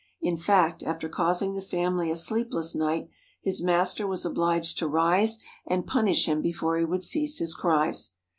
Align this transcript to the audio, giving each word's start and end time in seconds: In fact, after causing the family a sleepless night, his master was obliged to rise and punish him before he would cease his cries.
In 0.19 0.35
fact, 0.35 0.81
after 0.81 1.07
causing 1.07 1.53
the 1.53 1.61
family 1.61 2.09
a 2.09 2.15
sleepless 2.15 2.73
night, 2.73 3.07
his 3.39 3.61
master 3.61 4.07
was 4.07 4.25
obliged 4.25 4.79
to 4.79 4.87
rise 4.87 5.37
and 5.67 5.85
punish 5.85 6.27
him 6.27 6.41
before 6.41 6.79
he 6.79 6.85
would 6.85 7.03
cease 7.03 7.37
his 7.37 7.53
cries. 7.53 8.13